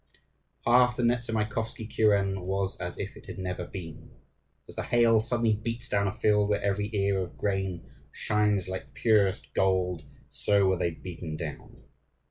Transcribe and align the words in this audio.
Half 0.65 0.97
the 0.97 1.03
Nezamaikovsky 1.03 1.87
kuren 1.87 2.41
was 2.47 2.75
as 2.77 2.97
if 2.97 3.15
it 3.15 3.27
had 3.27 3.37
never 3.37 3.67
been. 3.67 4.09
As 4.67 4.75
the 4.75 4.81
hail 4.81 5.21
suddenly 5.21 5.53
beats 5.53 5.89
down 5.89 6.07
a 6.07 6.11
field 6.11 6.49
where 6.49 6.59
every 6.59 6.89
ear 6.95 7.19
of 7.21 7.37
grain 7.37 7.87
shines 8.11 8.67
like 8.67 8.95
purest 8.95 9.53
gold, 9.53 10.01
so 10.31 10.65
were 10.65 10.77
they 10.77 10.89
beaten 10.89 11.37
down. 11.37 11.83